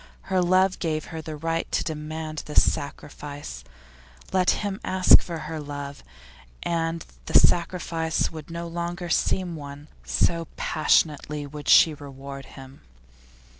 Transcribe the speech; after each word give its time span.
Her 0.33 0.41
love 0.41 0.79
gave 0.79 1.05
her 1.13 1.21
the 1.21 1.35
right 1.35 1.71
to 1.71 1.83
demand 1.83 2.41
this 2.47 2.63
sacrifice; 2.63 3.63
let 4.33 4.49
him 4.65 4.81
ask 4.83 5.21
for 5.21 5.37
her 5.41 5.59
love, 5.59 6.03
and 6.63 7.05
the 7.27 7.35
sacrifice 7.37 8.31
would 8.31 8.49
no 8.49 8.67
longer 8.67 9.09
seem 9.09 9.55
one, 9.55 9.89
so 10.03 10.45
passionately 10.57 11.45
would 11.45 11.69
she 11.69 11.93
reward 11.93 12.45
him. 12.57 12.81